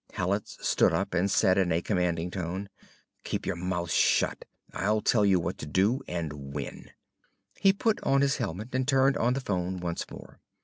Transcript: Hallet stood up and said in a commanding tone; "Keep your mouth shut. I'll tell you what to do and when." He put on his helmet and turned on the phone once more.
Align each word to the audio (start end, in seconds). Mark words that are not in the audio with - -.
Hallet 0.13 0.47
stood 0.47 0.93
up 0.93 1.13
and 1.13 1.29
said 1.29 1.59
in 1.59 1.71
a 1.71 1.79
commanding 1.79 2.31
tone; 2.31 2.69
"Keep 3.23 3.45
your 3.45 3.55
mouth 3.55 3.91
shut. 3.91 4.45
I'll 4.73 5.01
tell 5.01 5.23
you 5.23 5.39
what 5.39 5.59
to 5.59 5.67
do 5.67 6.01
and 6.07 6.51
when." 6.55 6.89
He 7.59 7.71
put 7.71 8.01
on 8.01 8.21
his 8.21 8.37
helmet 8.37 8.73
and 8.73 8.87
turned 8.87 9.15
on 9.15 9.33
the 9.35 9.41
phone 9.41 9.77
once 9.79 10.09
more. 10.09 10.39